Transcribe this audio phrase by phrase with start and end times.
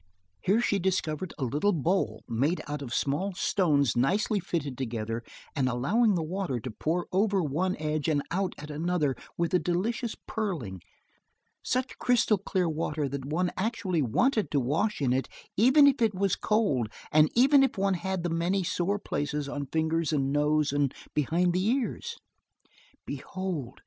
[0.41, 5.21] Here she discovered a little bowl, made out of small stones nicely fitted together,
[5.55, 9.59] and allowing the water to pour over one edge and out at another with a
[9.59, 10.81] delicious purling
[11.61, 16.15] such crystal clear water that one actually wanted to wash in it even if it
[16.15, 20.73] was cold, and even if one had the many sore places on fingers and nose
[20.73, 22.17] and behind the ears.
[23.05, 23.79] Behold!